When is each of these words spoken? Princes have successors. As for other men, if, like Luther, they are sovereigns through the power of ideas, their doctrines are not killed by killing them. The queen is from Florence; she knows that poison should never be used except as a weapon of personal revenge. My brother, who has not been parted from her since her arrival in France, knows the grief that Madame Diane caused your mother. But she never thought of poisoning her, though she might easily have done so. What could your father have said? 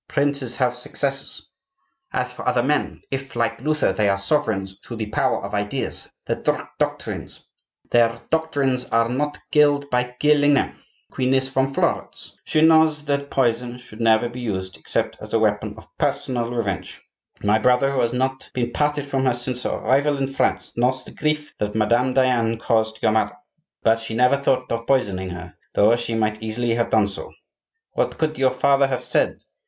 Princes 0.07 0.55
have 0.55 0.75
successors. 0.75 1.47
As 2.11 2.31
for 2.31 2.47
other 2.49 2.63
men, 2.63 3.03
if, 3.11 3.35
like 3.35 3.61
Luther, 3.61 3.93
they 3.93 4.09
are 4.09 4.17
sovereigns 4.17 4.73
through 4.83 4.95
the 4.97 5.05
power 5.11 5.43
of 5.45 5.53
ideas, 5.53 6.09
their 6.25 6.41
doctrines 6.79 7.39
are 8.91 9.09
not 9.09 9.37
killed 9.51 9.87
by 9.91 10.15
killing 10.19 10.55
them. 10.55 10.71
The 11.09 11.13
queen 11.13 11.35
is 11.35 11.49
from 11.49 11.71
Florence; 11.71 12.35
she 12.45 12.61
knows 12.61 13.05
that 13.05 13.29
poison 13.29 13.77
should 13.77 14.01
never 14.01 14.27
be 14.27 14.39
used 14.39 14.75
except 14.75 15.17
as 15.21 15.33
a 15.33 15.39
weapon 15.39 15.75
of 15.77 15.87
personal 15.99 16.49
revenge. 16.49 16.99
My 17.43 17.59
brother, 17.59 17.91
who 17.91 17.99
has 18.01 18.11
not 18.11 18.49
been 18.55 18.71
parted 18.71 19.05
from 19.05 19.25
her 19.25 19.35
since 19.35 19.61
her 19.61 19.69
arrival 19.69 20.17
in 20.17 20.33
France, 20.33 20.75
knows 20.75 21.03
the 21.03 21.11
grief 21.11 21.53
that 21.59 21.75
Madame 21.75 22.15
Diane 22.15 22.57
caused 22.57 23.03
your 23.03 23.11
mother. 23.11 23.37
But 23.83 23.99
she 23.99 24.15
never 24.15 24.37
thought 24.37 24.71
of 24.71 24.87
poisoning 24.87 25.29
her, 25.29 25.53
though 25.75 25.95
she 25.95 26.15
might 26.15 26.41
easily 26.41 26.73
have 26.73 26.89
done 26.89 27.05
so. 27.05 27.29
What 27.91 28.17
could 28.17 28.39
your 28.39 28.49
father 28.49 28.87
have 28.87 29.03
said? 29.03 29.43